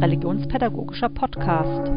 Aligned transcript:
religionspädagogischer 0.00 1.10
Podcast. 1.10 1.88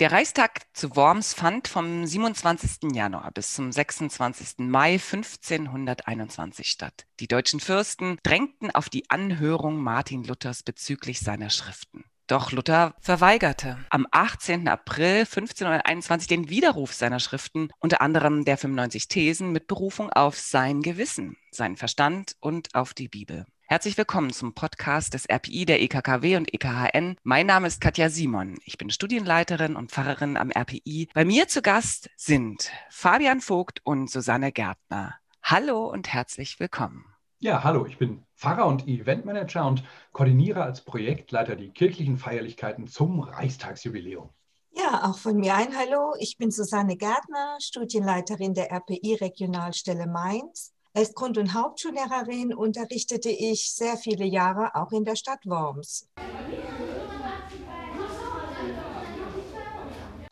Der 0.00 0.12
Reichstag 0.12 0.62
zu 0.74 0.96
Worms 0.96 1.34
fand 1.34 1.68
vom 1.68 2.04
27. 2.04 2.92
Januar 2.92 3.30
bis 3.30 3.54
zum 3.54 3.72
26. 3.72 4.58
Mai 4.58 4.94
1521 4.94 6.68
statt. 6.68 7.06
Die 7.20 7.28
deutschen 7.28 7.60
Fürsten 7.60 8.18
drängten 8.22 8.70
auf 8.70 8.88
die 8.88 9.08
Anhörung 9.08 9.76
Martin 9.78 10.24
Luthers 10.24 10.62
bezüglich 10.62 11.20
seiner 11.20 11.48
Schriften. 11.48 12.04
Doch 12.26 12.52
Luther 12.52 12.94
verweigerte 13.00 13.78
am 13.90 14.06
18. 14.10 14.66
April 14.66 15.20
1521 15.20 16.26
den 16.26 16.48
Widerruf 16.48 16.92
seiner 16.92 17.20
Schriften, 17.20 17.68
unter 17.78 18.00
anderem 18.00 18.44
der 18.44 18.56
95 18.56 19.08
Thesen 19.08 19.52
mit 19.52 19.66
Berufung 19.66 20.10
auf 20.10 20.38
sein 20.38 20.80
Gewissen, 20.80 21.36
seinen 21.50 21.76
Verstand 21.76 22.34
und 22.40 22.74
auf 22.74 22.94
die 22.94 23.08
Bibel. 23.08 23.46
Herzlich 23.66 23.96
willkommen 23.96 24.30
zum 24.30 24.54
Podcast 24.54 25.14
des 25.14 25.24
RPI 25.24 25.64
der 25.64 25.80
EKKW 25.80 26.36
und 26.36 26.52
EKHN. 26.52 27.16
Mein 27.22 27.46
Name 27.46 27.66
ist 27.66 27.80
Katja 27.80 28.10
Simon. 28.10 28.58
Ich 28.66 28.76
bin 28.76 28.90
Studienleiterin 28.90 29.74
und 29.74 29.90
Pfarrerin 29.90 30.36
am 30.36 30.50
RPI. 30.50 31.08
Bei 31.14 31.24
mir 31.24 31.48
zu 31.48 31.62
Gast 31.62 32.10
sind 32.14 32.70
Fabian 32.90 33.40
Vogt 33.40 33.80
und 33.82 34.10
Susanne 34.10 34.52
Gärtner. 34.52 35.14
Hallo 35.42 35.90
und 35.90 36.12
herzlich 36.12 36.60
willkommen. 36.60 37.06
Ja, 37.38 37.64
hallo, 37.64 37.86
ich 37.86 37.96
bin 37.96 38.26
Pfarrer 38.36 38.66
und 38.66 38.86
Eventmanager 38.86 39.66
und 39.66 39.82
koordiniere 40.12 40.62
als 40.62 40.82
Projektleiter 40.82 41.56
die 41.56 41.70
kirchlichen 41.70 42.18
Feierlichkeiten 42.18 42.86
zum 42.86 43.20
Reichstagsjubiläum. 43.20 44.28
Ja, 44.72 45.04
auch 45.04 45.16
von 45.16 45.36
mir 45.36 45.54
ein 45.54 45.74
Hallo. 45.74 46.14
Ich 46.18 46.36
bin 46.36 46.50
Susanne 46.50 46.98
Gärtner, 46.98 47.56
Studienleiterin 47.60 48.52
der 48.52 48.70
RPI 48.70 49.14
Regionalstelle 49.14 50.06
Mainz. 50.06 50.73
Als 50.96 51.12
Grund- 51.12 51.38
und 51.38 51.54
Hauptschullehrerin 51.54 52.54
unterrichtete 52.54 53.28
ich 53.28 53.72
sehr 53.72 53.96
viele 53.96 54.24
Jahre 54.24 54.76
auch 54.76 54.92
in 54.92 55.04
der 55.04 55.16
Stadt 55.16 55.44
Worms. 55.44 56.08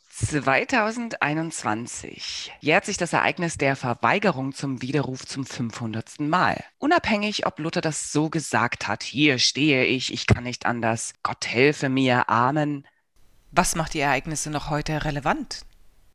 2021 0.09 2.53
jährt 2.61 2.85
sich 2.85 2.97
das 2.97 3.13
Ereignis 3.13 3.59
der 3.59 3.75
Verweigerung 3.75 4.55
zum 4.55 4.83
Widerruf 4.83 5.27
zum 5.27 5.45
500. 5.45 6.21
Mal. 6.21 6.63
Unabhängig, 6.79 7.45
ob 7.45 7.59
Luther 7.59 7.81
das 7.81 8.13
so 8.13 8.31
gesagt 8.31 8.87
hat, 8.87 9.03
hier 9.03 9.41
stehe 9.41 9.85
ich, 9.85 10.13
ich 10.13 10.29
kann 10.29 10.45
nicht 10.45 10.65
anders, 10.65 11.15
Gott 11.25 11.49
helfe 11.49 11.89
mir, 11.89 12.29
Amen. 12.29 12.87
Was 13.51 13.75
macht 13.75 13.95
die 13.95 14.01
Ereignisse 14.01 14.51
noch 14.51 14.71
heute 14.71 15.05
relevant? 15.05 15.63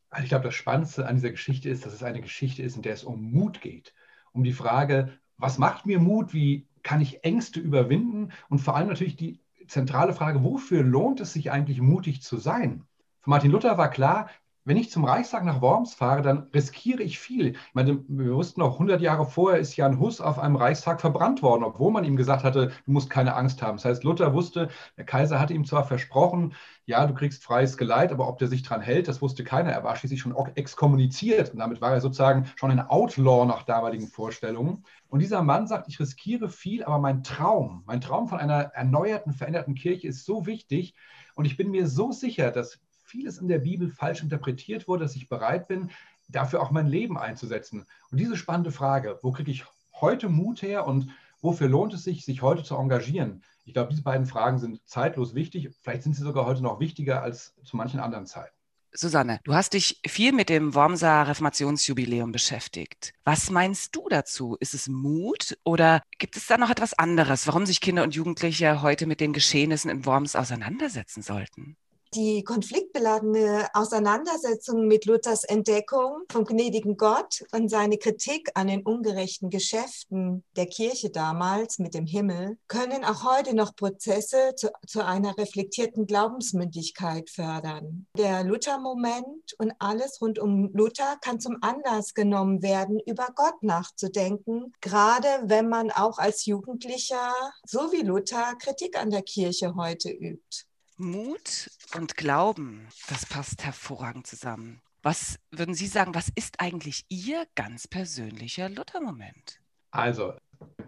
Also 0.09 0.23
ich 0.23 0.29
glaube, 0.29 0.45
das 0.45 0.55
Spannendste 0.55 1.05
an 1.05 1.15
dieser 1.15 1.31
Geschichte 1.31 1.69
ist, 1.69 1.85
dass 1.85 1.91
es 1.91 2.01
eine 2.01 2.21
Geschichte 2.21 2.63
ist, 2.63 2.77
in 2.77 2.81
der 2.81 2.93
es 2.93 3.03
um 3.03 3.29
Mut 3.29 3.59
geht. 3.59 3.93
Um 4.37 4.43
die 4.43 4.53
Frage, 4.53 5.17
was 5.37 5.57
macht 5.57 5.87
mir 5.87 5.99
Mut, 5.99 6.31
wie 6.31 6.67
kann 6.83 7.01
ich 7.01 7.23
Ängste 7.23 7.59
überwinden 7.59 8.31
und 8.49 8.59
vor 8.59 8.75
allem 8.75 8.87
natürlich 8.87 9.15
die 9.15 9.39
zentrale 9.67 10.13
Frage, 10.13 10.43
wofür 10.43 10.83
lohnt 10.83 11.19
es 11.21 11.33
sich 11.33 11.49
eigentlich 11.49 11.81
mutig 11.81 12.21
zu 12.21 12.37
sein? 12.37 12.83
Für 13.21 13.31
Martin 13.31 13.49
Luther 13.49 13.79
war 13.79 13.89
klar, 13.89 14.29
wenn 14.67 14.75
ich 14.75 14.91
zum 14.91 15.05
Reichstag 15.05 15.45
nach 15.45 15.61
Worms 15.61 15.93
fahre, 15.93 16.21
dann 16.21 16.49
riskiere 16.53 17.01
ich 17.01 17.19
viel. 17.19 17.51
Ich 17.51 17.73
meine, 17.73 18.03
wir 18.09 18.35
wussten 18.35 18.59
noch, 18.59 18.73
100 18.73 18.99
Jahre 18.99 19.25
vorher 19.25 19.61
ist 19.61 19.77
Jan 19.77 19.97
Hus 19.97 20.19
auf 20.19 20.39
einem 20.39 20.57
Reichstag 20.57 20.99
verbrannt 20.99 21.41
worden, 21.41 21.63
obwohl 21.63 21.89
man 21.89 22.03
ihm 22.03 22.17
gesagt 22.17 22.43
hatte, 22.43 22.73
du 22.85 22.91
musst 22.91 23.09
keine 23.09 23.35
Angst 23.35 23.61
haben. 23.61 23.77
Das 23.77 23.85
heißt, 23.85 24.03
Luther 24.03 24.33
wusste, 24.33 24.67
der 24.97 25.05
Kaiser 25.05 25.39
hatte 25.39 25.53
ihm 25.53 25.63
zwar 25.63 25.85
versprochen, 25.85 26.53
ja, 26.85 27.07
du 27.07 27.13
kriegst 27.13 27.45
freies 27.45 27.77
Geleit, 27.77 28.11
aber 28.11 28.27
ob 28.27 28.39
der 28.39 28.49
sich 28.49 28.61
dran 28.61 28.81
hält, 28.81 29.07
das 29.07 29.21
wusste 29.21 29.45
keiner. 29.45 29.71
Er 29.71 29.85
war 29.85 29.95
schließlich 29.95 30.19
schon 30.19 30.35
exkommuniziert 30.55 31.53
und 31.53 31.59
damit 31.59 31.79
war 31.79 31.93
er 31.93 32.01
sozusagen 32.01 32.51
schon 32.57 32.71
ein 32.71 32.81
Outlaw 32.81 33.45
nach 33.45 33.63
damaligen 33.63 34.07
Vorstellungen. 34.07 34.83
Und 35.07 35.21
dieser 35.21 35.43
Mann 35.43 35.67
sagt, 35.67 35.87
ich 35.87 35.97
riskiere 36.01 36.49
viel, 36.49 36.83
aber 36.83 36.99
mein 36.99 37.23
Traum, 37.23 37.83
mein 37.85 38.01
Traum 38.01 38.27
von 38.27 38.37
einer 38.37 38.63
erneuerten, 38.73 39.31
veränderten 39.31 39.75
Kirche 39.75 40.09
ist 40.09 40.25
so 40.25 40.45
wichtig 40.45 40.93
und 41.35 41.45
ich 41.45 41.55
bin 41.55 41.71
mir 41.71 41.87
so 41.87 42.11
sicher, 42.11 42.51
dass 42.51 42.81
vieles 43.07 43.37
in 43.37 43.47
der 43.47 43.59
Bibel 43.59 43.89
falsch 43.89 44.21
interpretiert 44.21 44.87
wurde, 44.87 45.03
dass 45.03 45.15
ich 45.15 45.29
bereit 45.29 45.67
bin, 45.67 45.89
dafür 46.27 46.61
auch 46.61 46.71
mein 46.71 46.87
Leben 46.87 47.17
einzusetzen. 47.17 47.85
Und 48.11 48.19
diese 48.19 48.37
spannende 48.37 48.71
Frage, 48.71 49.19
wo 49.21 49.31
kriege 49.31 49.51
ich 49.51 49.65
heute 49.93 50.29
Mut 50.29 50.61
her 50.61 50.85
und 50.85 51.09
wofür 51.41 51.69
lohnt 51.69 51.93
es 51.93 52.03
sich, 52.03 52.25
sich 52.25 52.41
heute 52.41 52.63
zu 52.63 52.75
engagieren? 52.75 53.43
Ich 53.65 53.73
glaube, 53.73 53.89
diese 53.89 54.03
beiden 54.03 54.25
Fragen 54.25 54.59
sind 54.59 54.81
zeitlos 54.87 55.35
wichtig. 55.35 55.69
Vielleicht 55.81 56.03
sind 56.03 56.15
sie 56.15 56.23
sogar 56.23 56.45
heute 56.45 56.63
noch 56.63 56.79
wichtiger 56.79 57.21
als 57.21 57.55
zu 57.63 57.77
manchen 57.77 57.99
anderen 57.99 58.25
Zeiten. 58.25 58.53
Susanne, 58.93 59.39
du 59.43 59.53
hast 59.53 59.73
dich 59.73 59.99
viel 60.07 60.31
mit 60.31 60.49
dem 60.49 60.73
Wormser 60.73 61.27
Reformationsjubiläum 61.27 62.31
beschäftigt. 62.31 63.13
Was 63.25 63.51
meinst 63.51 63.95
du 63.95 64.07
dazu? 64.09 64.55
Ist 64.59 64.73
es 64.73 64.87
Mut 64.87 65.57
oder 65.63 66.01
gibt 66.17 66.37
es 66.37 66.47
da 66.47 66.57
noch 66.57 66.69
etwas 66.69 66.93
anderes, 66.93 67.45
warum 67.45 67.65
sich 67.65 67.81
Kinder 67.81 68.03
und 68.03 68.15
Jugendliche 68.15 68.81
heute 68.81 69.05
mit 69.05 69.19
den 69.19 69.33
Geschehnissen 69.33 69.91
in 69.91 70.05
Worms 70.05 70.35
auseinandersetzen 70.35 71.21
sollten? 71.21 71.77
Die 72.13 72.43
konfliktbeladene 72.43 73.67
Auseinandersetzung 73.73 74.87
mit 74.87 75.05
Luthers 75.05 75.43
Entdeckung 75.43 76.23
vom 76.31 76.45
gnädigen 76.45 76.97
Gott 76.97 77.43
und 77.51 77.69
seine 77.69 77.97
Kritik 77.97 78.49
an 78.55 78.67
den 78.67 78.83
ungerechten 78.83 79.49
Geschäften 79.49 80.43
der 80.55 80.67
Kirche 80.67 81.09
damals 81.09 81.79
mit 81.79 81.93
dem 81.93 82.05
Himmel 82.05 82.57
können 82.67 83.03
auch 83.03 83.23
heute 83.23 83.55
noch 83.55 83.75
Prozesse 83.75 84.53
zu, 84.55 84.69
zu 84.85 85.05
einer 85.05 85.37
reflektierten 85.37 86.05
Glaubensmündigkeit 86.05 87.29
fördern. 87.29 88.07
Der 88.17 88.43
Luther-Moment 88.43 89.53
und 89.57 89.73
alles 89.79 90.21
rund 90.21 90.39
um 90.39 90.71
Luther 90.73 91.17
kann 91.21 91.39
zum 91.39 91.57
Anlass 91.61 92.13
genommen 92.13 92.61
werden, 92.61 92.99
über 93.05 93.27
Gott 93.35 93.61
nachzudenken, 93.61 94.73
gerade 94.81 95.27
wenn 95.43 95.69
man 95.69 95.91
auch 95.91 96.17
als 96.17 96.45
Jugendlicher, 96.45 97.33
so 97.65 97.91
wie 97.91 98.01
Luther, 98.01 98.55
Kritik 98.59 98.97
an 98.99 99.09
der 99.09 99.21
Kirche 99.21 99.75
heute 99.75 100.09
übt. 100.09 100.66
Mut 100.99 101.69
und 101.95 102.17
Glauben, 102.17 102.87
das 103.07 103.27
passt 103.27 103.63
hervorragend 103.63 104.25
zusammen. 104.25 104.81
Was 105.03 105.39
würden 105.51 105.75
Sie 105.75 105.85
sagen, 105.85 106.15
was 106.15 106.29
ist 106.33 106.59
eigentlich 106.59 107.05
Ihr 107.07 107.45
ganz 107.53 107.87
persönlicher 107.87 108.67
Luther-Moment? 108.67 109.59
Also, 109.91 110.33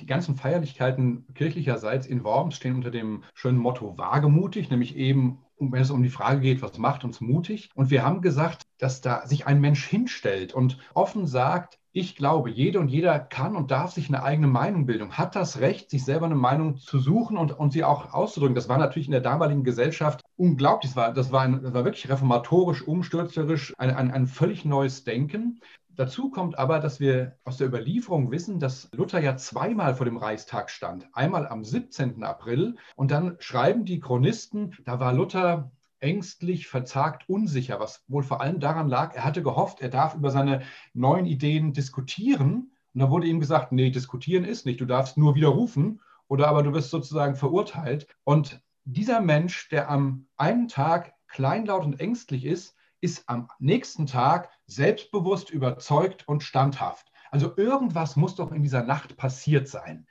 die 0.02 0.08
ganzen 0.08 0.36
Feierlichkeiten 0.36 1.28
kirchlicherseits 1.36 2.08
in 2.08 2.24
Worms 2.24 2.56
stehen 2.56 2.76
unter 2.76 2.90
dem 2.90 3.24
schönen 3.36 3.60
Motto 3.60 4.00
wagemutig, 4.00 4.72
nämlich 4.72 4.96
eben, 4.96 5.46
wenn 5.60 5.82
es 5.82 5.92
um 5.92 6.02
die 6.02 6.10
Frage 6.10 6.42
geht, 6.42 6.64
was 6.64 6.80
macht 6.80 7.04
uns 7.04 7.22
mutig. 7.22 7.70
Und 7.76 7.92
wir 7.92 8.04
haben 8.04 8.22
gesagt, 8.22 8.64
dass 8.80 9.02
da 9.02 9.28
sich 9.28 9.46
ein 9.46 9.62
Mensch 9.62 9.86
hinstellt 9.86 10.54
und 10.54 10.80
offen 10.96 11.28
sagt, 11.28 11.79
ich 11.92 12.16
glaube, 12.16 12.50
jede 12.50 12.80
und 12.80 12.90
jeder 12.90 13.20
kann 13.20 13.56
und 13.56 13.72
darf 13.72 13.92
sich 13.92 14.10
eine 14.10 14.22
eigene 14.22 14.48
Meinung 14.48 14.86
bilden, 14.86 15.18
hat 15.18 15.36
das 15.36 15.60
Recht, 15.60 15.90
sich 15.90 16.06
selber 16.06 16.28
eine 16.28 16.36
Meinung 16.36 16.78
zu 16.78 17.00
suchen 17.00 17.38
und, 17.38 17.52
und 17.58 17.72
sie 17.72 17.84
auch 17.84 18.14
auszudrücken. 18.14 18.56
Das 18.56 18.70
war 18.70 18.78
natürlich 18.78 19.08
in 19.08 19.14
der 19.14 19.22
damaligen 19.22 19.64
Gesellschaft 19.64 20.22
unglaublich. 20.36 20.92
Das 20.92 20.96
war, 20.96 21.14
das 21.14 21.32
war, 21.32 21.42
ein, 21.42 21.64
das 21.64 21.74
war 21.74 21.86
wirklich 21.86 22.10
reformatorisch, 22.10 22.88
umstürzerisch, 22.88 23.74
ein, 23.78 23.90
ein, 23.90 24.12
ein 24.12 24.28
völlig 24.28 24.66
neues 24.66 25.04
Denken. 25.04 25.62
Dazu 25.96 26.30
kommt 26.30 26.58
aber, 26.58 26.80
dass 26.80 27.00
wir 27.00 27.36
aus 27.44 27.58
der 27.58 27.68
Überlieferung 27.68 28.32
wissen, 28.32 28.60
dass 28.60 28.90
Luther 28.94 29.20
ja 29.20 29.36
zweimal 29.36 29.96
vor 29.96 30.06
dem 30.06 30.16
Reichstag 30.16 30.70
stand. 30.70 31.10
Einmal 31.12 31.48
am 31.48 31.66
17. 31.66 32.24
April 32.24 32.78
und 32.96 33.12
dann 33.12 33.36
schreiben 33.40 33.84
die 33.84 34.00
Chronisten, 34.00 34.78
da 34.86 35.00
war 35.02 35.12
Luther 35.12 35.72
ängstlich, 36.00 36.68
verzagt, 36.68 37.28
unsicher, 37.28 37.80
was 37.80 38.04
wohl 38.08 38.24
vor 38.24 38.42
allem 38.42 38.60
daran 38.60 38.90
lag, 38.90 39.16
er 39.16 39.24
hatte 39.24 39.44
gehofft, 39.44 39.82
er 39.82 39.90
darf 39.90 40.16
über 40.16 40.32
seine 40.32 40.64
neuen 40.94 41.26
Ideen 41.26 41.74
diskutieren. 41.74 42.72
Und 42.94 43.02
da 43.02 43.10
wurde 43.10 43.28
ihm 43.28 43.40
gesagt, 43.40 43.72
nee, 43.72 43.90
diskutieren 43.92 44.46
ist 44.46 44.66
nicht, 44.66 44.82
du 44.82 44.86
darfst 44.86 45.18
nur 45.18 45.36
widerrufen 45.36 46.02
oder 46.28 46.48
aber 46.48 46.64
du 46.64 46.74
wirst 46.74 46.90
sozusagen 46.90 47.36
verurteilt. 47.36 48.08
Und 48.24 48.62
dieser 48.86 49.22
Mensch, 49.22 49.70
der 49.70 49.90
am 49.90 50.28
einen 50.38 50.68
Tag 50.68 51.14
kleinlaut 51.28 51.84
und 51.84 52.00
ängstlich 52.00 52.46
ist, 52.46 52.76
ist 53.02 53.24
am 53.28 53.50
nächsten 53.60 54.08
Tag 54.08 54.50
selbstbewusst, 54.66 55.50
überzeugt 55.50 56.28
und 56.28 56.44
standhaft. 56.44 57.12
Also 57.32 57.56
irgendwas 57.56 58.16
muss 58.16 58.36
doch 58.36 58.52
in 58.52 58.64
dieser 58.64 58.84
Nacht 58.84 59.16
passiert 59.18 59.68
sein. 59.68 60.08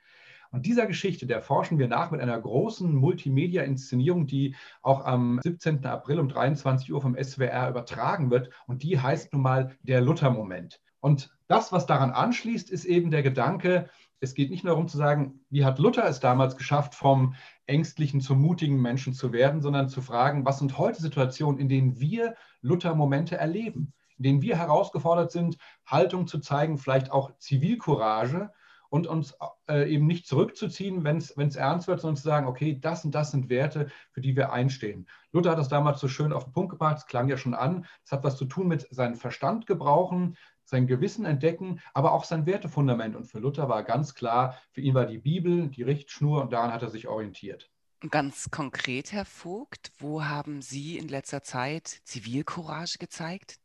Und 0.51 0.65
dieser 0.65 0.87
Geschichte, 0.87 1.27
der 1.27 1.41
forschen 1.41 1.77
wir 1.77 1.87
nach 1.87 2.09
mit 2.09 2.21
einer 2.21 2.39
großen 2.39 2.93
Multimedia-Inszenierung, 2.95 4.25
die 4.25 4.55
auch 4.81 5.05
am 5.05 5.39
17. 5.43 5.85
April 5.85 6.19
um 6.19 6.27
23 6.27 6.91
Uhr 6.91 7.01
vom 7.01 7.15
SWR 7.15 7.69
übertragen 7.69 8.31
wird. 8.31 8.49
Und 8.65 8.81
die 8.81 8.99
heißt 8.99 9.31
nun 9.33 9.43
mal 9.43 9.75
der 9.83 10.01
Luther-Moment. 10.01 10.81
Und 11.01 11.31
das, 11.47 11.71
was 11.71 11.85
daran 11.85 12.11
anschließt, 12.11 12.71
ist 12.71 12.85
eben 12.85 13.11
der 13.11 13.23
Gedanke, 13.23 13.89
es 14.21 14.33
geht 14.33 14.49
nicht 14.49 14.63
nur 14.63 14.73
darum 14.73 14.87
zu 14.87 14.97
sagen, 14.97 15.39
wie 15.49 15.63
hat 15.63 15.79
Luther 15.79 16.05
es 16.05 16.19
damals 16.19 16.57
geschafft, 16.57 16.93
vom 16.93 17.35
ängstlichen 17.67 18.19
zum 18.19 18.41
mutigen 18.41 18.81
Menschen 18.81 19.13
zu 19.13 19.31
werden, 19.31 19.61
sondern 19.61 19.87
zu 19.87 20.01
fragen, 20.01 20.45
was 20.45 20.59
sind 20.59 20.77
heute 20.77 21.01
Situationen, 21.01 21.59
in 21.59 21.69
denen 21.69 21.99
wir 21.99 22.35
Luther-Momente 22.61 23.37
erleben, 23.37 23.93
in 24.17 24.23
denen 24.23 24.41
wir 24.41 24.57
herausgefordert 24.57 25.31
sind, 25.31 25.57
Haltung 25.85 26.27
zu 26.27 26.39
zeigen, 26.39 26.77
vielleicht 26.77 27.11
auch 27.11 27.37
Zivilcourage 27.37 28.51
und 28.89 29.07
uns 29.07 29.37
äh, 29.67 29.91
eben 29.91 30.07
nicht 30.07 30.27
zurückzuziehen, 30.27 31.03
wenn 31.03 31.17
es 31.17 31.55
ernst 31.55 31.87
wird, 31.87 32.01
sondern 32.01 32.17
zu 32.17 32.23
sagen, 32.23 32.47
okay, 32.47 32.77
das 32.79 33.05
und 33.05 33.13
das 33.13 33.31
sind 33.31 33.49
Werte, 33.49 33.89
für 34.11 34.21
die 34.21 34.35
wir 34.35 34.51
einstehen. 34.51 35.07
Luther 35.31 35.51
hat 35.51 35.59
das 35.59 35.69
damals 35.69 35.99
so 35.99 36.07
schön 36.07 36.33
auf 36.33 36.43
den 36.43 36.53
Punkt 36.53 36.71
gebracht, 36.71 36.97
es 36.97 37.05
klang 37.05 37.27
ja 37.29 37.37
schon 37.37 37.53
an, 37.53 37.85
es 38.03 38.11
hat 38.11 38.23
was 38.23 38.37
zu 38.37 38.45
tun 38.45 38.67
mit 38.67 38.87
seinem 38.91 39.15
Verstand 39.15 39.67
gebrauchen, 39.67 40.37
sein 40.63 40.87
Gewissen 40.87 41.25
entdecken, 41.25 41.81
aber 41.93 42.11
auch 42.11 42.23
sein 42.23 42.45
Wertefundament. 42.45 43.15
Und 43.15 43.25
für 43.25 43.39
Luther 43.39 43.69
war 43.69 43.83
ganz 43.83 44.15
klar, 44.15 44.57
für 44.71 44.81
ihn 44.81 44.93
war 44.93 45.05
die 45.05 45.17
Bibel 45.17 45.67
die 45.67 45.83
Richtschnur 45.83 46.41
und 46.41 46.53
daran 46.53 46.71
hat 46.71 46.83
er 46.83 46.89
sich 46.89 47.07
orientiert. 47.07 47.69
Ganz 48.09 48.49
konkret, 48.49 49.11
Herr 49.11 49.25
Vogt, 49.25 49.91
wo 49.97 50.23
haben 50.23 50.61
Sie 50.61 50.97
in 50.97 51.09
letzter 51.09 51.43
Zeit 51.43 51.87
Zivilcourage 52.05 52.97
gezeigt? 52.97 53.59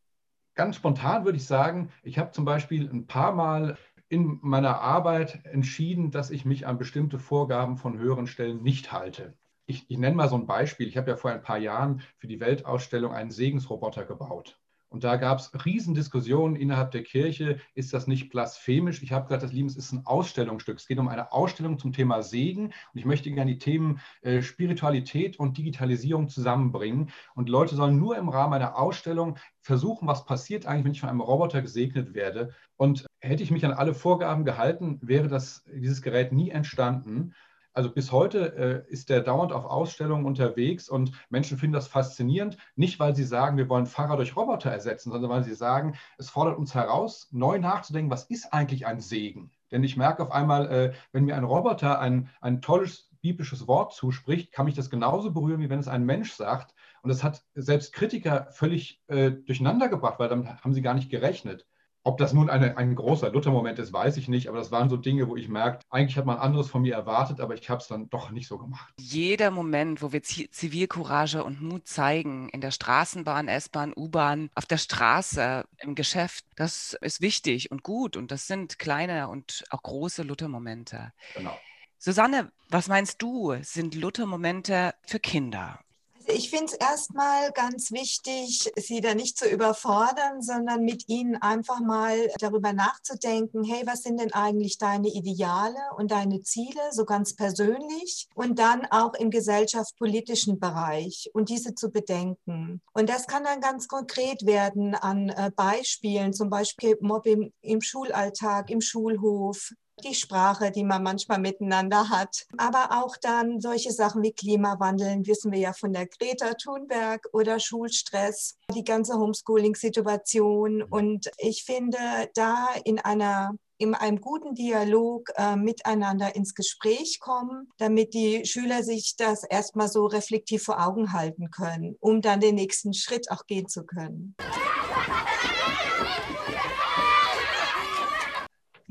Ganz 0.56 0.76
spontan 0.76 1.24
würde 1.24 1.36
ich 1.36 1.46
sagen, 1.46 1.92
ich 2.02 2.18
habe 2.18 2.32
zum 2.32 2.44
Beispiel 2.44 2.88
ein 2.88 3.06
paar 3.06 3.32
Mal 3.32 3.76
in 4.08 4.38
meiner 4.42 4.80
Arbeit 4.80 5.44
entschieden, 5.44 6.10
dass 6.10 6.30
ich 6.30 6.44
mich 6.44 6.66
an 6.66 6.78
bestimmte 6.78 7.18
Vorgaben 7.18 7.76
von 7.76 7.98
höheren 7.98 8.26
Stellen 8.26 8.62
nicht 8.62 8.92
halte. 8.92 9.34
Ich, 9.66 9.86
ich 9.88 9.98
nenne 9.98 10.16
mal 10.16 10.28
so 10.28 10.36
ein 10.36 10.46
Beispiel. 10.46 10.88
Ich 10.88 10.96
habe 10.96 11.10
ja 11.10 11.16
vor 11.16 11.30
ein 11.30 11.42
paar 11.42 11.58
Jahren 11.58 12.02
für 12.18 12.26
die 12.26 12.40
Weltausstellung 12.40 13.12
einen 13.12 13.30
Segensroboter 13.30 14.04
gebaut. 14.04 14.58
Und 14.94 15.02
da 15.02 15.16
gab 15.16 15.40
es 15.40 15.50
Riesendiskussionen 15.64 16.54
innerhalb 16.54 16.92
der 16.92 17.02
Kirche. 17.02 17.58
Ist 17.74 17.92
das 17.92 18.06
nicht 18.06 18.30
blasphemisch? 18.30 19.02
Ich 19.02 19.10
habe 19.10 19.26
gesagt, 19.26 19.42
das 19.42 19.52
Lieben, 19.52 19.66
es 19.66 19.76
ist 19.76 19.90
ein 19.90 20.06
Ausstellungsstück. 20.06 20.78
Es 20.78 20.86
geht 20.86 21.00
um 21.00 21.08
eine 21.08 21.32
Ausstellung 21.32 21.80
zum 21.80 21.92
Thema 21.92 22.22
Segen. 22.22 22.66
Und 22.66 22.74
ich 22.94 23.04
möchte 23.04 23.28
gerne 23.32 23.50
die 23.50 23.58
Themen 23.58 23.98
äh, 24.22 24.40
Spiritualität 24.40 25.36
und 25.36 25.58
Digitalisierung 25.58 26.28
zusammenbringen. 26.28 27.10
Und 27.34 27.48
Leute 27.48 27.74
sollen 27.74 27.98
nur 27.98 28.16
im 28.16 28.28
Rahmen 28.28 28.54
einer 28.54 28.78
Ausstellung 28.78 29.36
versuchen, 29.62 30.06
was 30.06 30.26
passiert 30.26 30.64
eigentlich, 30.64 30.84
wenn 30.84 30.92
ich 30.92 31.00
von 31.00 31.08
einem 31.08 31.22
Roboter 31.22 31.60
gesegnet 31.60 32.14
werde. 32.14 32.54
Und 32.76 33.04
hätte 33.24 33.42
ich 33.42 33.50
mich 33.50 33.64
an 33.64 33.72
alle 33.72 33.94
Vorgaben 33.94 34.44
gehalten, 34.44 34.98
wäre 35.02 35.28
das, 35.28 35.64
dieses 35.72 36.02
Gerät 36.02 36.32
nie 36.32 36.50
entstanden. 36.50 37.34
Also 37.72 37.90
bis 37.90 38.12
heute 38.12 38.84
äh, 38.88 38.92
ist 38.92 39.08
der 39.08 39.20
dauernd 39.20 39.52
auf 39.52 39.64
Ausstellungen 39.64 40.26
unterwegs 40.26 40.88
und 40.88 41.10
Menschen 41.28 41.58
finden 41.58 41.74
das 41.74 41.88
faszinierend, 41.88 42.56
nicht 42.76 43.00
weil 43.00 43.16
sie 43.16 43.24
sagen, 43.24 43.56
wir 43.56 43.68
wollen 43.68 43.86
Fahrer 43.86 44.16
durch 44.16 44.36
Roboter 44.36 44.70
ersetzen, 44.70 45.10
sondern 45.10 45.30
weil 45.30 45.42
sie 45.42 45.54
sagen, 45.54 45.96
es 46.16 46.30
fordert 46.30 46.56
uns 46.56 46.74
heraus, 46.74 47.28
neu 47.32 47.58
nachzudenken, 47.58 48.12
was 48.12 48.24
ist 48.24 48.52
eigentlich 48.52 48.86
ein 48.86 49.00
Segen? 49.00 49.50
Denn 49.72 49.82
ich 49.82 49.96
merke 49.96 50.22
auf 50.22 50.30
einmal, 50.30 50.70
äh, 50.70 50.92
wenn 51.10 51.24
mir 51.24 51.36
ein 51.36 51.42
Roboter 51.42 51.98
ein, 51.98 52.30
ein 52.40 52.62
tolles 52.62 53.10
biblisches 53.22 53.66
Wort 53.66 53.92
zuspricht, 53.92 54.52
kann 54.52 54.66
mich 54.66 54.76
das 54.76 54.90
genauso 54.90 55.32
berühren, 55.32 55.60
wie 55.60 55.70
wenn 55.70 55.80
es 55.80 55.88
ein 55.88 56.04
Mensch 56.04 56.32
sagt. 56.32 56.74
Und 57.02 57.08
das 57.08 57.24
hat 57.24 57.42
selbst 57.54 57.92
Kritiker 57.92 58.48
völlig 58.52 59.02
äh, 59.08 59.32
durcheinander 59.32 59.88
gebracht, 59.88 60.20
weil 60.20 60.28
damit 60.28 60.46
haben 60.46 60.74
sie 60.74 60.82
gar 60.82 60.94
nicht 60.94 61.10
gerechnet. 61.10 61.66
Ob 62.06 62.18
das 62.18 62.34
nun 62.34 62.50
eine, 62.50 62.76
ein 62.76 62.94
großer 62.94 63.30
Luther-Moment 63.30 63.78
ist, 63.78 63.94
weiß 63.94 64.18
ich 64.18 64.28
nicht, 64.28 64.48
aber 64.48 64.58
das 64.58 64.70
waren 64.70 64.90
so 64.90 64.98
Dinge, 64.98 65.26
wo 65.26 65.36
ich 65.36 65.48
merke, 65.48 65.80
eigentlich 65.88 66.18
hat 66.18 66.26
man 66.26 66.36
anderes 66.36 66.68
von 66.68 66.82
mir 66.82 66.94
erwartet, 66.94 67.40
aber 67.40 67.54
ich 67.54 67.70
habe 67.70 67.80
es 67.80 67.88
dann 67.88 68.10
doch 68.10 68.30
nicht 68.30 68.46
so 68.46 68.58
gemacht. 68.58 68.92
Jeder 69.00 69.50
Moment, 69.50 70.02
wo 70.02 70.12
wir 70.12 70.22
Zivilcourage 70.22 71.42
und 71.42 71.62
Mut 71.62 71.88
zeigen, 71.88 72.50
in 72.50 72.60
der 72.60 72.72
Straßenbahn, 72.72 73.48
S-Bahn, 73.48 73.94
U-Bahn, 73.96 74.50
auf 74.54 74.66
der 74.66 74.76
Straße, 74.76 75.64
im 75.78 75.94
Geschäft, 75.94 76.44
das 76.56 76.94
ist 77.00 77.22
wichtig 77.22 77.70
und 77.70 77.82
gut 77.82 78.18
und 78.18 78.30
das 78.30 78.46
sind 78.46 78.78
kleine 78.78 79.28
und 79.28 79.64
auch 79.70 79.82
große 79.82 80.24
Luther-Momente. 80.24 81.12
Genau. 81.34 81.58
Susanne, 81.98 82.52
was 82.68 82.88
meinst 82.88 83.22
du, 83.22 83.54
sind 83.62 83.94
Luther-Momente 83.94 84.94
für 85.06 85.20
Kinder? 85.20 85.80
Ich 86.26 86.50
finde 86.50 86.66
es 86.66 86.72
erstmal 86.72 87.52
ganz 87.52 87.90
wichtig, 87.90 88.70
Sie 88.76 89.00
da 89.00 89.14
nicht 89.14 89.36
zu 89.36 89.48
überfordern, 89.48 90.40
sondern 90.40 90.82
mit 90.82 91.08
Ihnen 91.08 91.36
einfach 91.36 91.80
mal 91.80 92.30
darüber 92.38 92.72
nachzudenken, 92.72 93.62
hey, 93.62 93.82
was 93.86 94.02
sind 94.02 94.20
denn 94.20 94.32
eigentlich 94.32 94.78
deine 94.78 95.08
Ideale 95.08 95.78
und 95.96 96.10
deine 96.10 96.40
Ziele, 96.42 96.80
so 96.92 97.04
ganz 97.04 97.34
persönlich 97.34 98.28
und 98.34 98.58
dann 98.58 98.86
auch 98.86 99.14
im 99.14 99.30
gesellschaftspolitischen 99.30 100.58
Bereich 100.58 101.30
und 101.34 101.48
diese 101.50 101.74
zu 101.74 101.90
bedenken. 101.90 102.80
Und 102.92 103.10
das 103.10 103.26
kann 103.26 103.44
dann 103.44 103.60
ganz 103.60 103.86
konkret 103.86 104.46
werden 104.46 104.94
an 104.94 105.28
äh, 105.28 105.50
Beispielen, 105.54 106.32
zum 106.32 106.48
Beispiel 106.48 106.96
Mobbing 107.00 107.52
im 107.60 107.82
Schulalltag, 107.82 108.70
im 108.70 108.80
Schulhof, 108.80 109.72
die 110.02 110.14
Sprache, 110.14 110.70
die 110.70 110.84
man 110.84 111.02
manchmal 111.02 111.38
miteinander 111.38 112.08
hat. 112.08 112.46
Aber 112.56 113.02
auch 113.02 113.16
dann 113.16 113.60
solche 113.60 113.92
Sachen 113.92 114.22
wie 114.22 114.32
Klimawandel, 114.32 115.26
wissen 115.26 115.52
wir 115.52 115.58
ja 115.58 115.72
von 115.72 115.92
der 115.92 116.06
Greta 116.06 116.54
Thunberg 116.54 117.28
oder 117.32 117.60
Schulstress, 117.60 118.56
die 118.74 118.84
ganze 118.84 119.14
Homeschooling-Situation. 119.14 120.82
Und 120.82 121.30
ich 121.38 121.64
finde, 121.64 121.98
da 122.34 122.68
in 122.84 122.98
einer 122.98 123.54
in 123.76 123.94
einem 123.94 124.20
guten 124.20 124.54
Dialog 124.54 125.30
äh, 125.36 125.56
miteinander 125.56 126.36
ins 126.36 126.54
Gespräch 126.54 127.18
kommen, 127.18 127.68
damit 127.76 128.14
die 128.14 128.46
Schüler 128.46 128.84
sich 128.84 129.16
das 129.16 129.42
erstmal 129.42 129.88
so 129.88 130.06
reflektiv 130.06 130.62
vor 130.62 130.80
Augen 130.80 131.12
halten 131.12 131.50
können, 131.50 131.96
um 131.98 132.20
dann 132.22 132.40
den 132.40 132.54
nächsten 132.54 132.94
Schritt 132.94 133.30
auch 133.32 133.46
gehen 133.46 133.68
zu 133.68 133.84
können. 133.84 134.36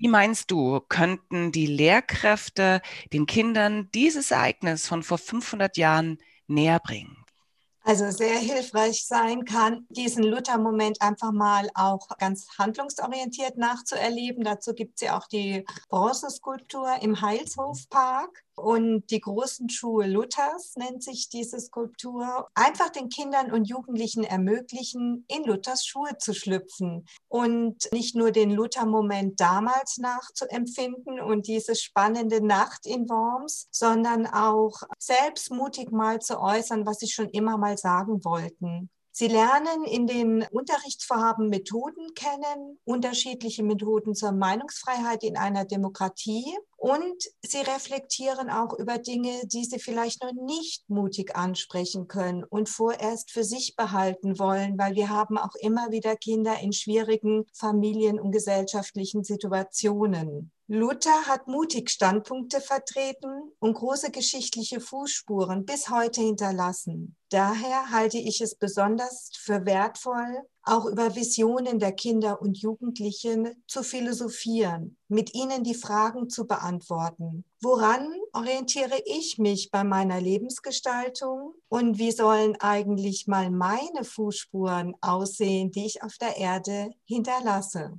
Wie 0.04 0.10
meinst 0.10 0.52
du, 0.52 0.82
könnten 0.90 1.54
die 1.54 1.66
Lehrkräfte 1.66 2.82
den 3.14 3.26
Kindern 3.26 3.90
dieses 3.96 4.32
Ereignis 4.32 4.86
von 4.86 5.02
vor 5.02 5.18
500 5.18 5.78
Jahren 5.78 6.18
näher 6.46 6.82
bringen? 6.82 7.24
Also 7.86 8.12
sehr 8.12 8.38
hilfreich 8.38 9.06
sein 9.06 9.46
kann, 9.46 9.88
diesen 9.88 10.26
Luther-Moment 10.26 11.02
einfach 11.02 11.32
mal 11.32 11.70
auch 11.74 12.06
ganz 12.18 12.50
handlungsorientiert 12.58 13.58
nachzuerleben. 13.58 14.44
Dazu 14.44 14.74
gibt 14.74 14.96
es 14.96 15.08
ja 15.08 15.18
auch 15.18 15.28
die 15.28 15.66
Bronzeskulptur 15.88 16.98
im 17.02 17.22
Heilshofpark. 17.22 18.44
Und 18.56 19.10
die 19.10 19.20
großen 19.20 19.70
Schuhe 19.70 20.08
Luthers 20.08 20.76
nennt 20.76 21.04
sich 21.04 21.30
diese 21.30 21.60
Skulptur. 21.60 22.48
Einfach 22.54 22.90
den 22.90 23.10
Kindern 23.10 23.52
und 23.52 23.66
Jugendlichen 23.66 24.24
ermöglichen, 24.24 25.26
in 25.28 25.44
Luthers 25.44 25.86
Schuhe 25.86 26.18
zu 26.20 26.34
schlüpfen 26.34 27.06
und 27.28 27.92
nicht 27.92 28.16
nur 28.16 28.32
den 28.32 28.52
Luther-Moment 28.52 29.40
damals 29.40 29.98
nachzuempfinden 29.98 31.20
und 31.20 31.48
diese 31.48 31.76
spannende 31.76 32.46
Nacht 32.46 32.86
in 32.86 33.10
Worms, 33.10 33.68
sondern 33.72 34.28
auch 34.28 34.82
selbst 35.00 35.52
mutig 35.52 35.92
mal 35.92 36.20
zu 36.20 36.40
äußern, 36.40 36.86
was 36.86 37.00
sie 37.00 37.10
schon 37.10 37.30
immer 37.30 37.58
mal 37.58 37.78
sagen 37.78 38.24
wollten. 38.24 38.90
Sie 39.16 39.28
lernen 39.28 39.84
in 39.84 40.08
den 40.08 40.44
Unterrichtsvorhaben 40.50 41.48
Methoden 41.48 42.16
kennen, 42.16 42.80
unterschiedliche 42.84 43.62
Methoden 43.62 44.16
zur 44.16 44.32
Meinungsfreiheit 44.32 45.24
in 45.24 45.38
einer 45.38 45.66
Demokratie 45.66 46.58
und 46.78 47.24
sie 47.44 47.60
reflektieren 47.60 48.50
auch 48.50 48.74
über 48.74 48.98
Dinge, 48.98 49.42
die 49.46 49.66
sie 49.66 49.78
vielleicht 49.78 50.24
noch 50.24 50.34
nicht 50.34 50.90
mutig 50.90 51.36
ansprechen 51.36 52.08
können 52.08 52.44
und 52.44 52.70
vorerst 52.70 53.30
für 53.30 53.44
sich 53.44 53.76
behalten 53.76 54.40
wollen, 54.40 54.80
weil 54.80 54.96
wir 54.96 55.10
haben 55.10 55.38
auch 55.38 55.54
immer 55.62 55.92
wieder 55.92 56.16
Kinder 56.16 56.60
in 56.60 56.74
schwierigen 56.74 57.46
Familien- 57.54 58.20
und 58.20 58.32
gesellschaftlichen 58.32 59.24
Situationen. 59.24 60.52
Luther 60.66 61.28
hat 61.28 61.48
mutig 61.48 61.92
Standpunkte 61.92 62.62
vertreten 62.62 63.43
und 63.64 63.76
große 63.76 64.12
geschichtliche 64.12 64.82
Fußspuren 64.82 65.64
bis 65.64 65.90
heute 65.90 66.20
hinterlassen. 66.20 67.16
Daher 67.30 67.92
halte 67.92 68.18
ich 68.18 68.42
es 68.42 68.56
besonders 68.56 69.30
für 69.38 69.66
wertvoll, 69.66 70.42
auch 70.64 70.86
über 70.86 71.16
Visionen 71.16 71.80
der 71.80 71.94
Kinder 71.94 72.42
und 72.42 72.58
Jugendlichen 72.58 73.64
zu 73.66 73.82
philosophieren, 73.82 74.98
mit 75.08 75.34
ihnen 75.34 75.64
die 75.64 75.76
Fragen 75.76 76.30
zu 76.30 76.46
beantworten. 76.46 77.46
Woran 77.62 78.14
orientiere 78.34 79.02
ich 79.06 79.38
mich 79.38 79.72
bei 79.72 79.86
meiner 79.86 80.20
Lebensgestaltung 80.20 81.54
und 81.70 81.98
wie 81.98 82.12
sollen 82.12 82.58
eigentlich 82.60 83.28
mal 83.28 83.50
meine 83.50 84.04
Fußspuren 84.04 84.94
aussehen, 85.00 85.72
die 85.72 85.86
ich 85.86 86.04
auf 86.04 86.18
der 86.18 86.36
Erde 86.36 86.90
hinterlasse? 87.06 87.94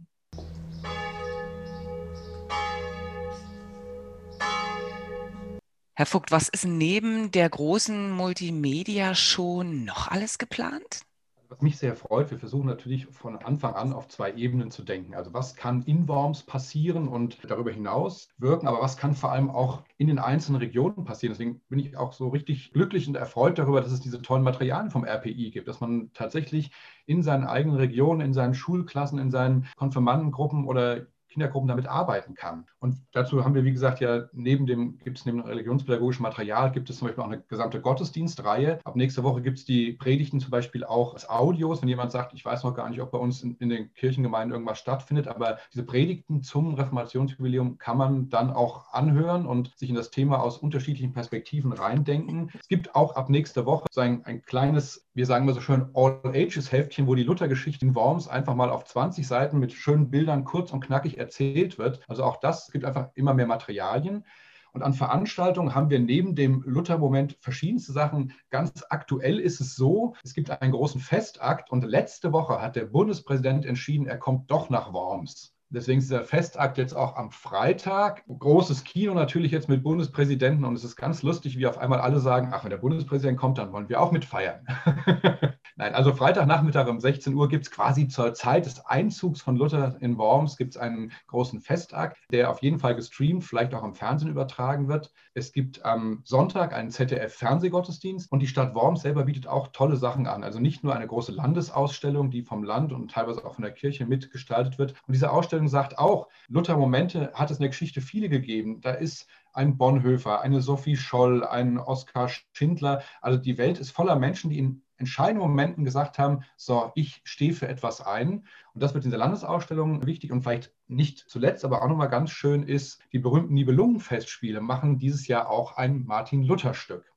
Herr 5.96 6.06
Vogt, 6.06 6.32
was 6.32 6.48
ist 6.48 6.64
neben 6.66 7.30
der 7.30 7.48
großen 7.48 8.10
Multimedia-Show 8.10 9.62
noch 9.62 10.08
alles 10.08 10.38
geplant? 10.38 11.02
Was 11.48 11.62
mich 11.62 11.78
sehr 11.78 11.94
freut, 11.94 12.32
wir 12.32 12.38
versuchen 12.40 12.66
natürlich 12.66 13.06
von 13.06 13.36
Anfang 13.36 13.74
an 13.74 13.92
auf 13.92 14.08
zwei 14.08 14.32
Ebenen 14.32 14.72
zu 14.72 14.82
denken. 14.82 15.14
Also 15.14 15.32
was 15.32 15.54
kann 15.54 15.82
in 15.82 16.08
Worms 16.08 16.42
passieren 16.42 17.06
und 17.06 17.38
darüber 17.48 17.70
hinaus 17.70 18.28
wirken, 18.38 18.66
aber 18.66 18.80
was 18.80 18.96
kann 18.96 19.14
vor 19.14 19.30
allem 19.30 19.50
auch 19.50 19.84
in 19.96 20.08
den 20.08 20.18
einzelnen 20.18 20.60
Regionen 20.60 21.04
passieren. 21.04 21.32
Deswegen 21.32 21.60
bin 21.68 21.78
ich 21.78 21.96
auch 21.96 22.12
so 22.12 22.26
richtig 22.26 22.72
glücklich 22.72 23.06
und 23.06 23.14
erfreut 23.14 23.56
darüber, 23.56 23.80
dass 23.80 23.92
es 23.92 24.00
diese 24.00 24.20
tollen 24.20 24.42
Materialien 24.42 24.90
vom 24.90 25.04
RPI 25.04 25.52
gibt, 25.52 25.68
dass 25.68 25.78
man 25.78 26.10
tatsächlich 26.12 26.72
in 27.06 27.22
seinen 27.22 27.46
eigenen 27.46 27.76
Regionen, 27.76 28.20
in 28.20 28.32
seinen 28.32 28.54
Schulklassen, 28.54 29.20
in 29.20 29.30
seinen 29.30 29.68
Konfirmandengruppen 29.76 30.64
oder 30.66 31.06
Kindergruppen 31.34 31.68
damit 31.68 31.86
arbeiten 31.86 32.34
kann. 32.34 32.66
Und 32.78 32.96
dazu 33.12 33.44
haben 33.44 33.54
wir, 33.54 33.64
wie 33.64 33.72
gesagt, 33.72 34.00
ja 34.00 34.24
neben 34.32 34.66
dem, 34.66 34.98
gibt 34.98 35.18
es 35.18 35.26
neben 35.26 35.38
dem 35.38 35.46
religionspädagogischen 35.46 36.22
Material, 36.22 36.70
gibt 36.70 36.88
es 36.88 36.98
zum 36.98 37.08
Beispiel 37.08 37.24
auch 37.24 37.28
eine 37.28 37.42
gesamte 37.42 37.80
Gottesdienstreihe. 37.80 38.78
Ab 38.84 38.94
nächster 38.94 39.24
Woche 39.24 39.42
gibt 39.42 39.58
es 39.58 39.64
die 39.64 39.92
Predigten 39.92 40.38
zum 40.38 40.50
Beispiel 40.50 40.84
auch 40.84 41.14
als 41.14 41.28
Audios. 41.28 41.82
Wenn 41.82 41.88
jemand 41.88 42.12
sagt, 42.12 42.34
ich 42.34 42.44
weiß 42.44 42.62
noch 42.62 42.74
gar 42.74 42.88
nicht, 42.88 43.02
ob 43.02 43.10
bei 43.10 43.18
uns 43.18 43.42
in, 43.42 43.56
in 43.56 43.68
den 43.68 43.92
Kirchengemeinden 43.94 44.52
irgendwas 44.52 44.78
stattfindet, 44.78 45.26
aber 45.26 45.58
diese 45.72 45.84
Predigten 45.84 46.42
zum 46.42 46.74
Reformationsjubiläum 46.74 47.78
kann 47.78 47.98
man 47.98 48.28
dann 48.28 48.50
auch 48.50 48.92
anhören 48.92 49.46
und 49.46 49.76
sich 49.76 49.90
in 49.90 49.96
das 49.96 50.10
Thema 50.10 50.40
aus 50.40 50.58
unterschiedlichen 50.58 51.12
Perspektiven 51.12 51.72
reindenken. 51.72 52.52
Es 52.60 52.68
gibt 52.68 52.94
auch 52.94 53.16
ab 53.16 53.28
nächster 53.28 53.66
Woche 53.66 53.86
ein, 53.96 54.24
ein 54.24 54.42
kleines, 54.42 55.08
wir 55.14 55.26
sagen 55.26 55.46
mal 55.46 55.54
so 55.54 55.60
schön, 55.60 55.90
All-Ages-Heftchen, 55.94 57.08
wo 57.08 57.16
die 57.16 57.24
Luthergeschichte 57.24 57.84
in 57.84 57.94
Worms 57.94 58.28
einfach 58.28 58.54
mal 58.54 58.70
auf 58.70 58.84
20 58.84 59.26
Seiten 59.26 59.58
mit 59.58 59.72
schönen 59.72 60.10
Bildern 60.10 60.44
kurz 60.44 60.72
und 60.72 60.84
knackig 60.84 61.18
erzählt 61.24 61.78
wird. 61.78 62.00
Also 62.08 62.24
auch 62.24 62.38
das 62.38 62.70
gibt 62.70 62.84
einfach 62.84 63.10
immer 63.14 63.34
mehr 63.34 63.46
Materialien. 63.46 64.24
Und 64.72 64.82
an 64.82 64.92
Veranstaltungen 64.92 65.74
haben 65.74 65.88
wir 65.88 66.00
neben 66.00 66.34
dem 66.34 66.62
Luther-Moment 66.66 67.36
verschiedenste 67.38 67.92
Sachen. 67.92 68.32
Ganz 68.50 68.84
aktuell 68.88 69.38
ist 69.38 69.60
es 69.60 69.76
so, 69.76 70.14
es 70.24 70.34
gibt 70.34 70.50
einen 70.50 70.72
großen 70.72 71.00
Festakt 71.00 71.70
und 71.70 71.84
letzte 71.84 72.32
Woche 72.32 72.60
hat 72.60 72.74
der 72.74 72.86
Bundespräsident 72.86 73.64
entschieden, 73.64 74.06
er 74.06 74.18
kommt 74.18 74.50
doch 74.50 74.70
nach 74.70 74.92
Worms. 74.92 75.53
Deswegen 75.70 75.98
ist 75.98 76.10
der 76.10 76.24
Festakt 76.24 76.78
jetzt 76.78 76.94
auch 76.94 77.16
am 77.16 77.30
Freitag. 77.30 78.24
Großes 78.26 78.84
Kino 78.84 79.14
natürlich 79.14 79.50
jetzt 79.50 79.68
mit 79.68 79.82
Bundespräsidenten 79.82 80.64
und 80.64 80.74
es 80.74 80.84
ist 80.84 80.96
ganz 80.96 81.22
lustig, 81.22 81.58
wie 81.58 81.66
auf 81.66 81.78
einmal 81.78 82.00
alle 82.00 82.20
sagen, 82.20 82.50
ach, 82.52 82.64
wenn 82.64 82.70
der 82.70 82.76
Bundespräsident 82.78 83.38
kommt, 83.38 83.58
dann 83.58 83.72
wollen 83.72 83.88
wir 83.88 84.00
auch 84.00 84.12
mitfeiern. 84.12 84.66
Nein, 85.76 85.94
also 85.94 86.12
Freitagnachmittag 86.12 86.86
um 86.86 87.00
16 87.00 87.34
Uhr 87.34 87.48
gibt 87.48 87.66
es 87.66 87.70
quasi 87.72 88.06
zur 88.06 88.32
Zeit 88.34 88.66
des 88.66 88.86
Einzugs 88.86 89.40
von 89.40 89.56
Luther 89.56 89.96
in 90.00 90.16
Worms 90.18 90.56
gibt 90.56 90.76
es 90.76 90.80
einen 90.80 91.12
großen 91.26 91.60
Festakt, 91.60 92.18
der 92.30 92.50
auf 92.50 92.62
jeden 92.62 92.78
Fall 92.78 92.94
gestreamt, 92.94 93.42
vielleicht 93.42 93.74
auch 93.74 93.82
am 93.82 93.94
Fernsehen 93.94 94.30
übertragen 94.30 94.86
wird. 94.86 95.10
Es 95.34 95.52
gibt 95.52 95.84
am 95.84 96.20
Sonntag 96.24 96.72
einen 96.72 96.90
ZDF-Fernsehgottesdienst 96.90 98.30
und 98.30 98.40
die 98.40 98.46
Stadt 98.46 98.74
Worms 98.74 99.02
selber 99.02 99.24
bietet 99.24 99.48
auch 99.48 99.68
tolle 99.68 99.96
Sachen 99.96 100.28
an. 100.28 100.44
Also 100.44 100.60
nicht 100.60 100.84
nur 100.84 100.94
eine 100.94 101.08
große 101.08 101.32
Landesausstellung, 101.32 102.30
die 102.30 102.42
vom 102.42 102.62
Land 102.62 102.92
und 102.92 103.10
teilweise 103.10 103.44
auch 103.44 103.54
von 103.54 103.62
der 103.62 103.72
Kirche 103.72 104.06
mitgestaltet 104.06 104.78
wird. 104.78 104.92
Und 105.06 105.14
diese 105.14 105.32
Ausstellung 105.32 105.53
sagt 105.68 105.98
auch, 105.98 106.28
Luther 106.48 106.76
Momente 106.76 107.32
hat 107.34 107.50
es 107.50 107.58
in 107.58 107.62
der 107.62 107.70
Geschichte 107.70 108.00
viele 108.00 108.28
gegeben. 108.28 108.80
Da 108.80 108.92
ist 108.92 109.26
ein 109.52 109.76
Bonhoeffer, 109.76 110.40
eine 110.40 110.60
Sophie 110.60 110.96
Scholl, 110.96 111.44
ein 111.44 111.78
Oskar 111.78 112.28
Schindler. 112.52 113.02
Also 113.20 113.38
die 113.38 113.58
Welt 113.58 113.78
ist 113.78 113.90
voller 113.90 114.16
Menschen, 114.16 114.50
die 114.50 114.58
in 114.58 114.82
entscheidenden 114.96 115.48
Momenten 115.48 115.84
gesagt 115.84 116.18
haben, 116.18 116.44
so, 116.56 116.92
ich 116.94 117.20
stehe 117.24 117.52
für 117.52 117.68
etwas 117.68 118.00
ein. 118.00 118.46
Und 118.74 118.82
das 118.82 118.94
wird 118.94 119.04
in 119.04 119.10
der 119.10 119.18
Landesausstellung 119.18 120.06
wichtig 120.06 120.32
und 120.32 120.42
vielleicht 120.42 120.72
nicht 120.86 121.24
zuletzt, 121.28 121.64
aber 121.64 121.82
auch 121.82 121.88
nochmal 121.88 122.08
ganz 122.08 122.30
schön 122.30 122.62
ist, 122.62 123.00
die 123.12 123.18
berühmten 123.18 123.54
Nibelungenfestspiele 123.54 124.60
machen 124.60 124.98
dieses 124.98 125.26
Jahr 125.26 125.50
auch 125.50 125.76
ein 125.76 126.04
Martin-Luther-Stück. 126.04 127.10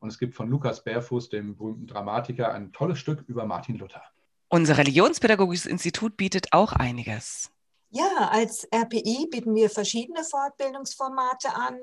Und 0.00 0.08
es 0.08 0.18
gibt 0.18 0.34
von 0.34 0.48
Lukas 0.48 0.84
Bärfuß, 0.84 1.28
dem 1.28 1.56
berühmten 1.56 1.86
Dramatiker, 1.86 2.52
ein 2.52 2.72
tolles 2.72 2.98
Stück 2.98 3.24
über 3.28 3.46
Martin 3.46 3.78
Luther. 3.78 4.02
Unser 4.48 4.76
Religionspädagogisches 4.76 5.66
Institut 5.66 6.16
bietet 6.16 6.52
auch 6.52 6.72
einiges. 6.72 7.50
Ja, 7.94 8.30
als 8.30 8.66
RPI 8.74 9.28
bieten 9.30 9.54
wir 9.54 9.68
verschiedene 9.68 10.24
Fortbildungsformate 10.24 11.54
an 11.54 11.78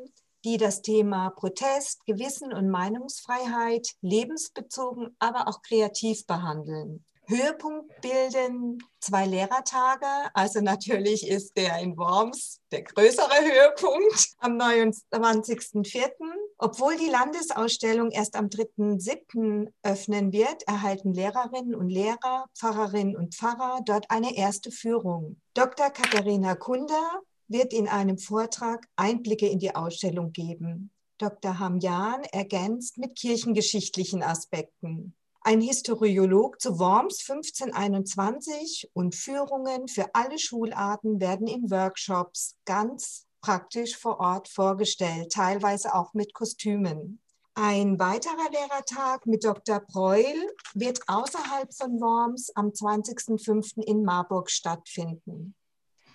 die 0.45 0.57
das 0.57 0.81
Thema 0.81 1.31
Protest, 1.31 2.05
Gewissen 2.05 2.53
und 2.53 2.69
Meinungsfreiheit 2.69 3.89
lebensbezogen, 4.01 5.15
aber 5.19 5.47
auch 5.47 5.61
kreativ 5.61 6.25
behandeln. 6.25 7.05
Höhepunkt 7.29 8.01
bilden 8.01 8.83
zwei 8.99 9.27
Lehrertage. 9.27 10.07
Also 10.33 10.61
natürlich 10.61 11.27
ist 11.27 11.55
der 11.55 11.77
in 11.77 11.95
Worms 11.95 12.59
der 12.71 12.81
größere 12.81 13.29
Höhepunkt 13.29 14.33
am 14.39 14.57
29.04. 14.57 16.09
Obwohl 16.57 16.97
die 16.97 17.09
Landesausstellung 17.09 18.09
erst 18.09 18.35
am 18.35 18.47
3.07. 18.47 19.71
öffnen 19.83 20.33
wird, 20.33 20.63
erhalten 20.63 21.13
Lehrerinnen 21.13 21.75
und 21.75 21.89
Lehrer, 21.89 22.47
Pfarrerinnen 22.57 23.15
und 23.15 23.35
Pfarrer 23.35 23.81
dort 23.85 24.09
eine 24.09 24.35
erste 24.35 24.71
Führung. 24.71 25.39
Dr. 25.53 25.91
Katharina 25.91 26.55
Kunder 26.55 27.21
wird 27.47 27.73
in 27.73 27.87
einem 27.87 28.17
Vortrag 28.17 28.87
Einblicke 28.95 29.47
in 29.47 29.59
die 29.59 29.75
Ausstellung 29.75 30.31
geben. 30.33 30.89
Dr. 31.19 31.59
Hamjan 31.59 32.23
ergänzt 32.23 32.97
mit 32.97 33.15
kirchengeschichtlichen 33.15 34.23
Aspekten. 34.23 35.15
Ein 35.41 35.61
Historiolog 35.61 36.59
zu 36.59 36.79
Worms 36.79 37.27
1521 37.29 38.91
und 38.93 39.15
Führungen 39.15 39.87
für 39.87 40.13
alle 40.13 40.37
Schularten 40.37 41.21
werden 41.21 41.47
in 41.47 41.71
Workshops 41.71 42.57
ganz 42.65 43.25
praktisch 43.41 43.97
vor 43.97 44.19
Ort 44.19 44.49
vorgestellt, 44.49 45.31
teilweise 45.31 45.95
auch 45.95 46.13
mit 46.13 46.33
Kostümen. 46.33 47.21
Ein 47.55 47.99
weiterer 47.99 48.49
Lehrertag 48.51 49.25
mit 49.25 49.43
Dr. 49.43 49.79
Breul 49.79 50.55
wird 50.73 50.99
außerhalb 51.07 51.73
von 51.73 51.99
Worms 51.99 52.51
am 52.55 52.67
20.05. 52.67 53.81
in 53.83 54.03
Marburg 54.03 54.51
stattfinden. 54.51 55.55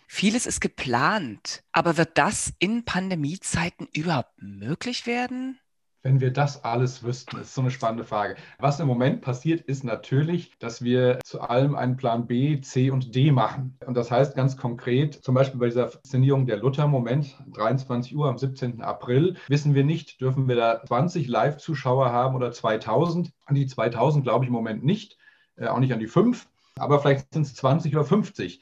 Vieles 0.07 0.47
ist 0.47 0.61
geplant, 0.61 1.65
aber 1.73 1.97
wird 1.97 2.19
das 2.19 2.53
in 2.59 2.85
Pandemiezeiten 2.85 3.89
überhaupt 3.93 4.35
möglich 4.37 5.07
werden? 5.07 5.59
Wenn 6.05 6.21
wir 6.21 6.35
das 6.35 6.63
alles 6.65 7.03
wüssten, 7.03 7.39
ist 7.39 7.55
so 7.55 7.63
eine 7.63 7.71
spannende 7.71 8.05
Frage. 8.05 8.37
Was 8.59 8.79
im 8.79 8.87
Moment 8.87 9.23
passiert, 9.23 9.63
ist 9.63 9.85
natürlich, 9.85 10.53
dass 10.59 10.85
wir 10.85 11.19
zu 11.25 11.41
allem 11.41 11.75
einen 11.75 11.97
Plan 11.97 12.27
B, 12.27 12.61
C 12.61 12.91
und 12.91 13.15
D 13.15 13.33
machen. 13.33 13.79
Und 13.87 13.97
das 13.97 14.11
heißt 14.11 14.37
ganz 14.37 14.59
konkret, 14.59 15.15
zum 15.15 15.35
Beispiel 15.35 15.59
bei 15.59 15.65
dieser 15.65 15.95
Inszenierung 15.95 16.45
der 16.45 16.59
Luther-Moment, 16.59 17.39
23 17.55 18.15
Uhr 18.15 18.29
am 18.29 18.37
17. 18.37 18.83
April, 18.83 19.37
wissen 19.49 19.75
wir 19.75 19.83
nicht, 19.83 20.21
dürfen 20.21 20.47
wir 20.47 20.57
da 20.57 20.85
20 20.85 21.27
Live-Zuschauer 21.27 22.13
haben 22.13 22.37
oder 22.37 22.53
2000. 22.53 23.33
An 23.47 23.55
die 23.55 23.67
2000 23.67 24.25
glaube 24.25 24.45
ich 24.45 24.49
im 24.49 24.55
Moment 24.55 24.85
nicht, 24.85 25.17
äh, 25.57 25.69
auch 25.69 25.79
nicht 25.79 25.95
an 25.95 26.01
die 26.01 26.07
5, 26.07 26.47
aber 26.77 26.99
vielleicht 27.01 27.33
sind 27.33 27.47
es 27.47 27.55
20 27.55 27.97
oder 27.97 28.05
50. 28.05 28.61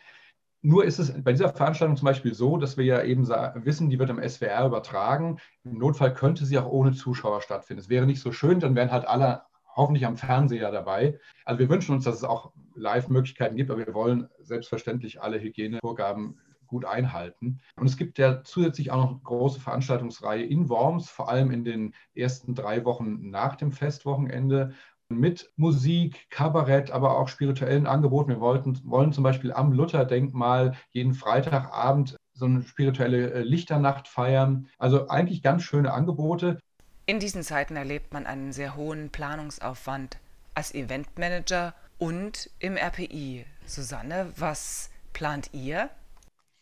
Nur 0.64 0.84
ist 0.84 1.00
es 1.00 1.12
bei 1.22 1.32
dieser 1.32 1.48
Veranstaltung 1.48 1.96
zum 1.96 2.06
Beispiel 2.06 2.34
so, 2.34 2.56
dass 2.56 2.76
wir 2.76 2.84
ja 2.84 3.02
eben 3.02 3.26
wissen, 3.28 3.90
die 3.90 3.98
wird 3.98 4.10
im 4.10 4.22
SWR 4.22 4.64
übertragen. 4.66 5.38
Im 5.64 5.78
Notfall 5.78 6.14
könnte 6.14 6.46
sie 6.46 6.56
auch 6.56 6.70
ohne 6.70 6.92
Zuschauer 6.92 7.42
stattfinden. 7.42 7.80
Es 7.80 7.88
wäre 7.88 8.06
nicht 8.06 8.20
so 8.20 8.30
schön, 8.30 8.60
dann 8.60 8.76
wären 8.76 8.92
halt 8.92 9.06
alle 9.06 9.42
hoffentlich 9.74 10.06
am 10.06 10.16
Fernseher 10.16 10.70
dabei. 10.70 11.18
Also 11.44 11.58
wir 11.58 11.68
wünschen 11.68 11.94
uns, 11.94 12.04
dass 12.04 12.16
es 12.16 12.24
auch 12.24 12.52
Live-Möglichkeiten 12.76 13.56
gibt, 13.56 13.70
aber 13.70 13.84
wir 13.84 13.94
wollen 13.94 14.28
selbstverständlich 14.40 15.20
alle 15.20 15.40
Hygienevorgaben 15.40 16.38
gut 16.72 16.84
einhalten. 16.86 17.60
Und 17.76 17.86
es 17.86 17.98
gibt 17.98 18.18
ja 18.18 18.42
zusätzlich 18.44 18.90
auch 18.90 18.96
noch 18.96 19.10
eine 19.10 19.20
große 19.24 19.60
Veranstaltungsreihe 19.60 20.44
in 20.44 20.70
Worms, 20.70 21.10
vor 21.10 21.28
allem 21.28 21.50
in 21.50 21.64
den 21.64 21.94
ersten 22.14 22.54
drei 22.54 22.84
Wochen 22.86 23.28
nach 23.30 23.56
dem 23.56 23.72
Festwochenende, 23.72 24.72
mit 25.18 25.52
Musik, 25.56 26.28
Kabarett, 26.30 26.90
aber 26.90 27.18
auch 27.18 27.28
spirituellen 27.28 27.86
Angeboten. 27.86 28.30
Wir 28.30 28.40
wollten, 28.40 28.78
wollen 28.84 29.12
zum 29.12 29.24
Beispiel 29.24 29.52
am 29.52 29.72
Lutherdenkmal 29.72 30.74
jeden 30.90 31.14
Freitagabend 31.14 32.16
so 32.34 32.46
eine 32.46 32.62
spirituelle 32.62 33.32
äh, 33.32 33.42
Lichternacht 33.42 34.08
feiern. 34.08 34.68
Also 34.78 35.08
eigentlich 35.08 35.42
ganz 35.42 35.62
schöne 35.62 35.92
Angebote. 35.92 36.58
In 37.06 37.20
diesen 37.20 37.42
Zeiten 37.42 37.76
erlebt 37.76 38.12
man 38.12 38.26
einen 38.26 38.52
sehr 38.52 38.76
hohen 38.76 39.10
Planungsaufwand 39.10 40.18
als 40.54 40.74
Eventmanager 40.74 41.74
und 41.98 42.50
im 42.58 42.76
RPI. 42.76 43.44
Susanne, 43.66 44.32
was 44.36 44.90
plant 45.12 45.50
ihr? 45.52 45.90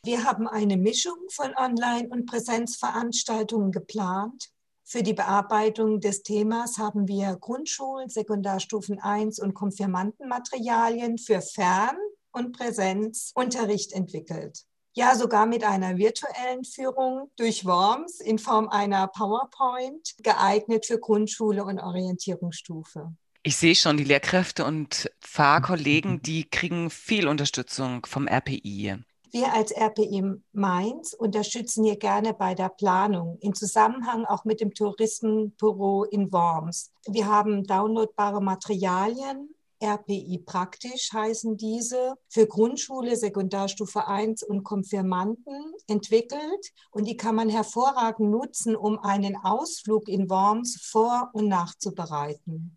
Wir 0.05 0.25
haben 0.25 0.49
eine 0.49 0.77
Mischung 0.77 1.17
von 1.31 1.55
Online- 1.57 2.09
und 2.09 2.27
Präsenzveranstaltungen 2.27 3.71
geplant. 3.71 4.51
Für 4.93 5.05
die 5.05 5.15
Bearbeitung 5.15 6.01
des 6.01 6.25
Themas 6.25 6.79
haben 6.79 7.07
wir 7.07 7.37
Grundschul-, 7.37 8.11
Sekundarstufen 8.11 8.99
1 8.99 9.39
und 9.39 9.55
Konfirmandenmaterialien 9.55 11.17
für 11.17 11.41
Fern- 11.41 11.97
und 12.33 12.59
Präsenzunterricht 12.59 13.93
entwickelt. 13.93 14.65
Ja, 14.95 15.15
sogar 15.15 15.47
mit 15.47 15.63
einer 15.63 15.97
virtuellen 15.97 16.65
Führung 16.65 17.31
durch 17.37 17.65
Worms 17.65 18.19
in 18.19 18.41
Form 18.41 18.69
einer 18.69 19.07
PowerPoint, 19.07 20.17
geeignet 20.25 20.87
für 20.87 20.99
Grundschule 20.99 21.63
und 21.63 21.79
Orientierungsstufe. 21.79 23.15
Ich 23.45 23.57
sehe 23.59 23.77
schon, 23.77 23.97
die 23.97 24.03
Lehrkräfte 24.03 24.65
und 24.65 25.09
Fahrkollegen, 25.21 26.21
die 26.21 26.51
kriegen 26.51 26.91
viel 26.91 27.29
Unterstützung 27.29 28.05
vom 28.07 28.27
RPI. 28.27 28.97
Wir 29.33 29.53
als 29.53 29.71
RPI 29.71 30.25
Mainz 30.53 31.13
unterstützen 31.13 31.85
hier 31.85 31.97
gerne 31.97 32.35
bei 32.35 32.55
der 32.55 32.69
Planung, 32.69 33.39
in 33.41 33.55
Zusammenhang 33.55 34.25
auch 34.25 34.45
mit 34.45 34.61
dem 34.61 34.75
Touristenbüro 34.75 36.05
in 36.05 36.33
Worms. 36.33 36.91
Wir 37.07 37.27
haben 37.27 37.63
downloadbare 37.63 38.43
Materialien, 38.43 39.55
RPI 39.83 40.43
praktisch 40.45 41.13
heißen 41.13 41.57
diese, 41.57 42.15
für 42.29 42.47
Grundschule, 42.47 43.17
Sekundarstufe 43.17 44.07
1 44.07 44.43
und 44.43 44.65
Konfirmanden 44.65 45.75
entwickelt. 45.87 46.73
Und 46.91 47.07
die 47.07 47.17
kann 47.17 47.35
man 47.35 47.49
hervorragend 47.49 48.31
nutzen, 48.31 48.77
um 48.77 48.99
einen 48.99 49.37
Ausflug 49.37 50.09
in 50.09 50.29
Worms 50.29 50.81
vor- 50.83 51.31
und 51.33 51.49
nachzubereiten. 51.49 52.77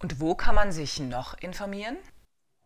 Und 0.00 0.20
wo 0.20 0.34
kann 0.34 0.54
man 0.54 0.70
sich 0.70 1.00
noch 1.00 1.38
informieren? 1.40 1.96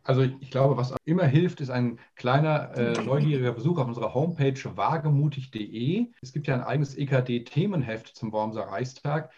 Also 0.06 0.22
ich 0.22 0.52
glaube, 0.52 0.76
was 0.76 0.94
immer 1.04 1.24
hilft, 1.24 1.60
ist 1.60 1.70
ein 1.70 1.98
kleiner 2.14 2.76
äh, 2.76 3.02
neugieriger 3.02 3.52
Besuch 3.52 3.78
auf 3.78 3.88
unserer 3.88 4.14
Homepage 4.14 4.54
wagemutig.de. 4.76 6.06
Es 6.22 6.32
gibt 6.32 6.46
ja 6.46 6.54
ein 6.54 6.62
eigenes 6.62 6.96
EKD-Themenheft 6.96 8.14
zum 8.14 8.30
Wormser 8.30 8.62
Reichstag. 8.62 9.32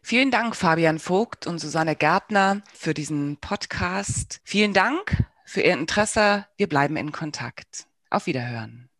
Vielen 0.00 0.30
Dank, 0.30 0.56
Fabian 0.56 0.98
Vogt 0.98 1.46
und 1.46 1.58
Susanne 1.58 1.94
Gärtner, 1.94 2.62
für 2.74 2.94
diesen 2.94 3.36
Podcast. 3.38 4.40
Vielen 4.44 4.72
Dank 4.72 5.24
für 5.44 5.60
Ihr 5.60 5.74
Interesse. 5.74 6.46
Wir 6.56 6.68
bleiben 6.68 6.96
in 6.96 7.12
Kontakt. 7.12 7.86
Auf 8.10 8.26
Wiederhören. 8.26 8.91